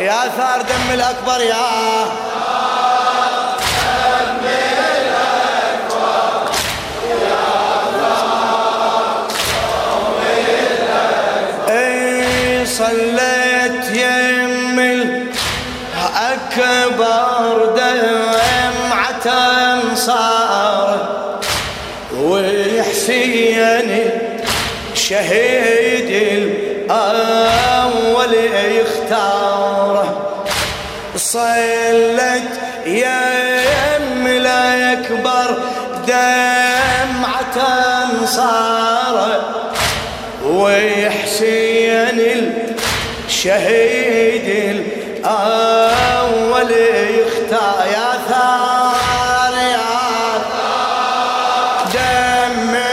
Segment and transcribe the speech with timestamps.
[0.00, 1.56] يا ثار دم الأكبر يا
[11.68, 14.78] إيه، صليت يم
[15.98, 16.96] الأكبر
[17.76, 19.28] دمعة
[19.94, 21.08] صار
[22.14, 24.10] وحسين
[24.94, 27.57] شهيد الأول
[28.68, 30.08] يختاره
[31.16, 32.52] صلت
[32.86, 35.48] يم الأكبر
[36.06, 37.58] دمعة
[38.26, 39.18] صار.
[40.44, 42.18] وحسين
[43.26, 44.48] الشهيد
[45.24, 47.78] الأول يختار.
[47.92, 49.98] يا ثار يا
[51.94, 52.87] دم يا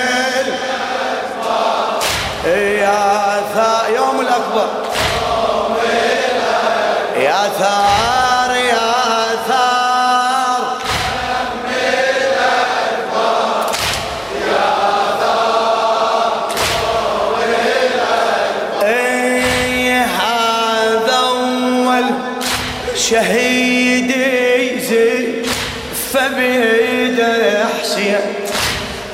[26.15, 28.19] فبيده حسين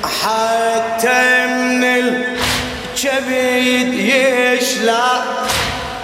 [0.03, 1.83] حتى من
[2.93, 5.23] الجبيد يشلع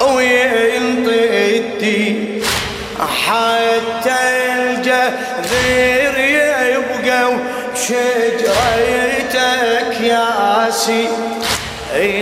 [0.01, 2.41] وينطي الدين
[3.27, 4.19] حتى
[4.55, 6.15] الجذير
[6.73, 7.33] يبقى
[7.87, 9.21] شجرتك
[10.01, 11.07] ياسي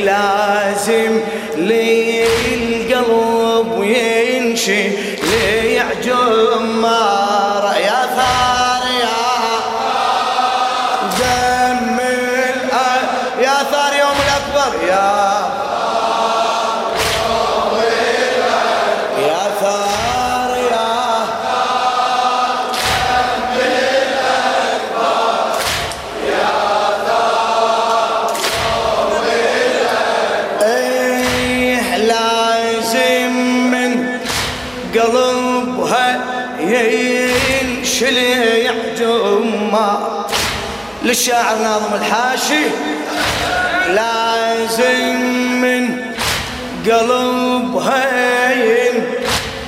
[0.06, 1.20] لازم
[1.58, 2.23] لي
[2.56, 4.84] القلب وينشي
[5.23, 5.82] لي
[35.05, 36.20] قلبها
[36.60, 40.26] ينشلي جمار
[41.04, 42.64] للشاعر ناظم الحاشي
[43.88, 45.16] لازم
[45.61, 46.05] من
[46.86, 48.05] قلبها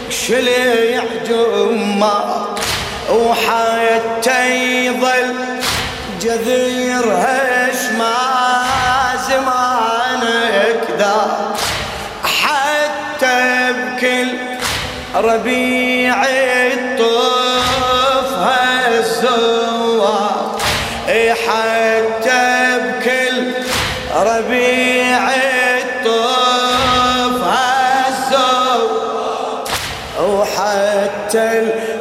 [0.08, 2.56] ينشلي جمار
[3.12, 4.56] وحتى
[4.86, 5.36] يظل
[6.22, 8.16] جذيرها ما
[9.30, 11.47] زمانك ذا.
[15.16, 16.26] ربيع
[19.00, 20.56] الزوار
[21.10, 23.54] إي حتى بكل
[24.16, 25.30] ربيع
[25.80, 26.88] الطفها
[28.10, 29.64] الزوار
[30.22, 31.48] وحتى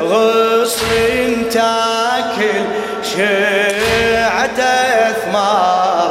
[0.00, 2.64] الغصن تاكل
[3.02, 4.60] شعة
[5.12, 6.10] ثمار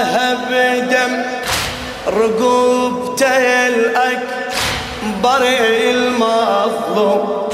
[0.00, 1.22] سقاها بدم
[2.06, 5.42] رقوبته الأكبر
[5.90, 7.48] المظلوم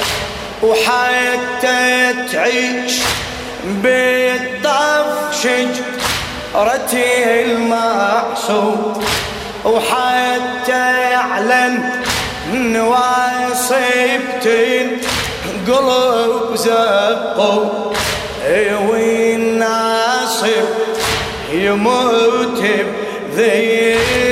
[0.63, 2.95] وحتى تعيش
[3.65, 9.05] بالطف شجرته المعصوم
[9.65, 11.91] وحتى يعلن
[12.53, 13.67] نواصبتين
[15.67, 17.87] قلوب زقوا
[18.47, 19.26] والناصب
[21.66, 22.64] يموت
[23.38, 24.25] بذلته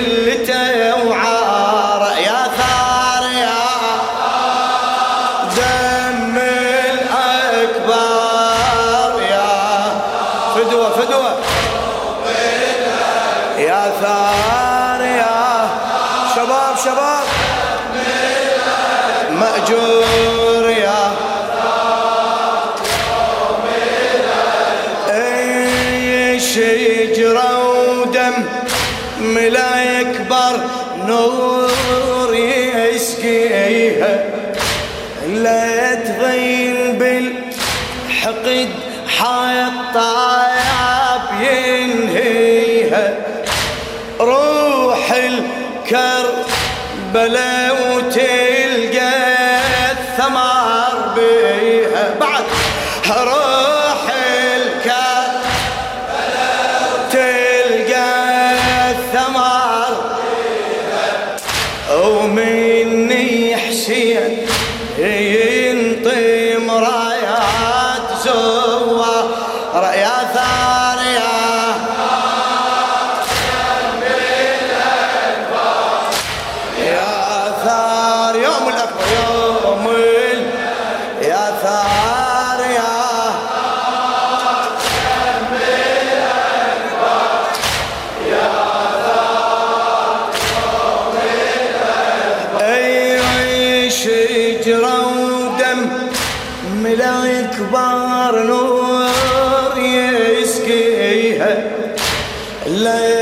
[29.35, 30.61] ملا يكبر
[31.07, 32.35] نور
[32.95, 34.25] يسقيها
[35.29, 38.69] لا تضين بالحقد
[39.19, 43.07] حاط طياب ينهيها.
[44.21, 45.13] روح
[45.93, 49.15] الكربلاء وتلقى
[49.93, 52.05] الثمار بيها.
[52.21, 52.45] بعد
[53.09, 53.74] روح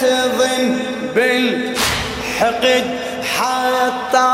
[0.07, 0.79] تظن
[1.15, 2.85] بالحقد
[3.37, 4.33] حتى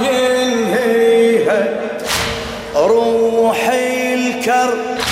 [0.00, 1.60] ينهيها.
[2.76, 3.68] روح
[4.14, 5.04] الكربلاء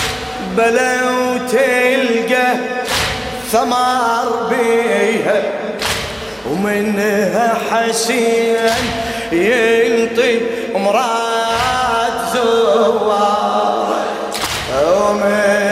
[1.13, 2.51] وتلقى
[3.53, 5.39] ثمار بيها.
[6.51, 8.57] ومنها حسين
[9.33, 10.41] ينطي
[10.75, 13.89] مراد زوار.
[14.83, 15.72] ومنها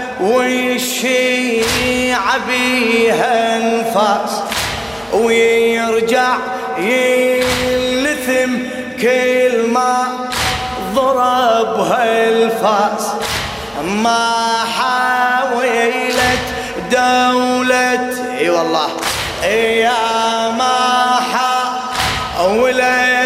[0.21, 2.17] ويشيع
[2.47, 4.41] بيها انفاس
[5.13, 6.37] ويرجع
[6.77, 8.51] يلثم
[9.01, 10.07] كل ما
[10.95, 13.07] ضربها الفاس.
[13.85, 14.35] ما
[14.77, 16.45] حاولت
[16.91, 18.09] دولة
[18.39, 18.89] إي والله
[19.43, 23.20] يا ما حاولت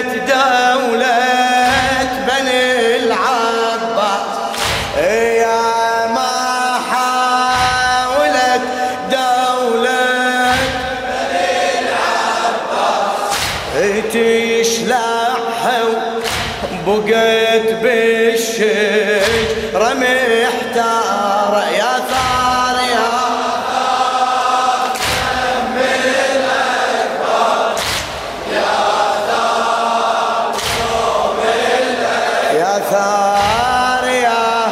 [32.76, 34.66] يا ثار يا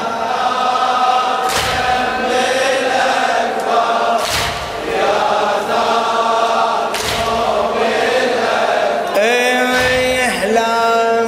[10.54, 11.26] لا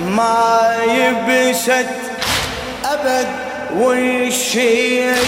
[0.00, 1.86] ما يبست
[2.84, 3.28] أبد
[3.76, 5.18] والشيعة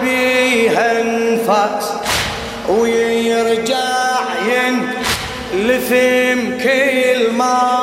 [0.00, 1.92] بيها انفاس
[2.68, 7.82] ويرجع ينلثم كل ما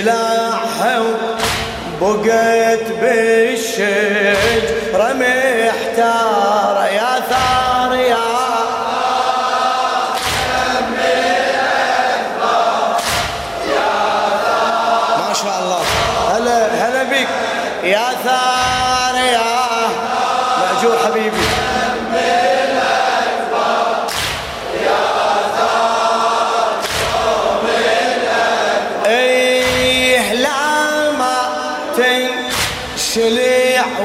[0.00, 1.02] تشلعها
[2.00, 4.32] بقيت بالشجرة
[5.12, 7.79] محتارة يا ثار.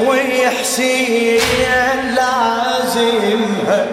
[0.07, 1.39] ويحسين
[2.15, 3.87] لازمها.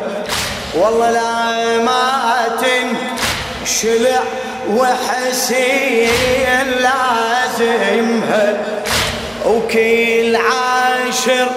[0.75, 2.03] والله لا ما
[3.65, 4.23] شلع
[4.71, 6.11] وحسين
[6.81, 8.57] لازمها.
[9.47, 11.49] وكل عاشر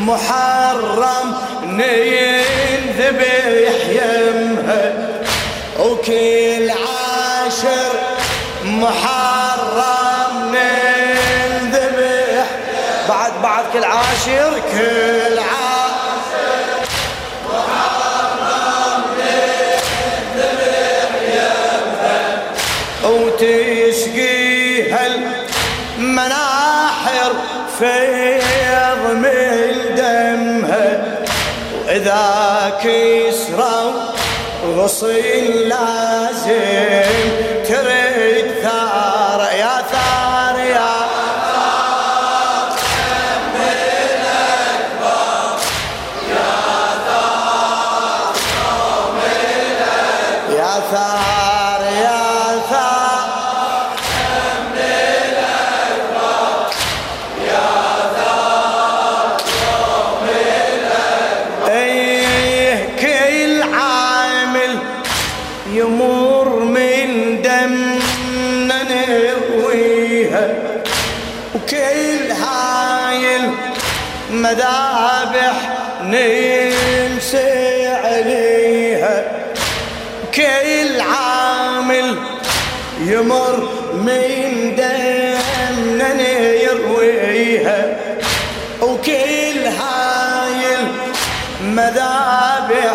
[0.00, 1.34] محرم
[1.66, 3.06] نذبح
[3.90, 4.92] يمها
[5.80, 7.92] وكل عاشر
[8.64, 9.35] محرم
[13.76, 16.64] كل عاشر كل عاشر
[17.44, 19.14] محرم
[21.28, 22.42] يمها
[23.04, 25.02] وتسقيها
[25.98, 27.32] المناحر
[27.78, 30.88] فيض من دمها
[31.86, 32.24] وإذا
[32.82, 33.92] كسروا
[34.76, 37.10] غصين لازم
[37.68, 39.15] ترد ثار
[74.46, 75.54] المذابح
[76.02, 79.24] ننسى عليها.
[80.34, 82.18] كل عامل
[83.00, 86.22] يمر من دمنا
[86.62, 87.96] يرويها.
[88.82, 90.62] وكل هاي
[91.60, 92.94] المذابح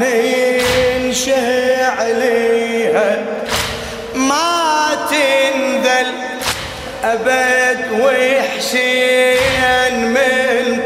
[0.00, 1.46] ننشه
[1.86, 3.18] عليها.
[4.14, 6.12] ما تنذل
[7.04, 9.39] أبد وحسين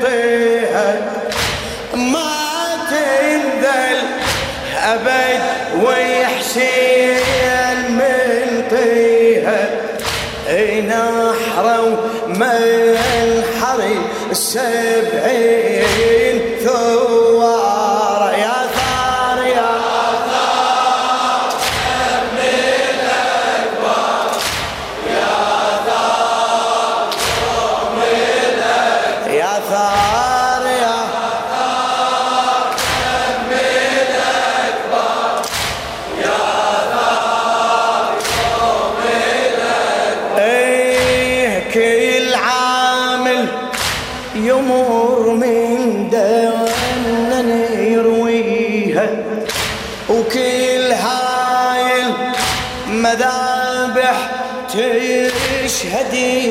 [0.04, 0.96] من طيها
[1.94, 2.36] ما
[2.90, 4.00] تنذل
[4.82, 5.40] أبد
[5.84, 7.16] وحسين
[7.88, 9.70] من طيها
[10.80, 11.96] نحروا
[12.28, 12.96] من
[13.60, 13.98] حري
[14.30, 15.63] السبعين.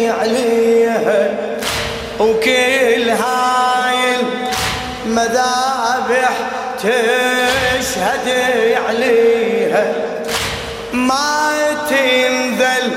[0.09, 1.29] عليها
[2.19, 3.95] وكل هاي
[5.05, 6.31] المذابح
[6.79, 9.93] تشهدي عليها.
[10.93, 11.51] ما
[11.89, 12.91] تنذل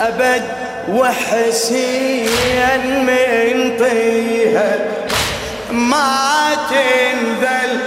[0.00, 0.42] أبد
[0.88, 2.30] وحسين
[3.06, 4.78] من طيها.
[5.70, 7.80] ما تنذل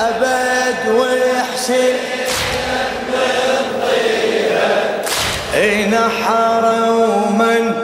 [0.00, 1.96] أبد وحسين
[5.54, 7.74] أين حار ومن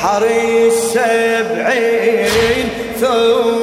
[0.00, 2.28] حري السبعين
[3.00, 3.53] ثم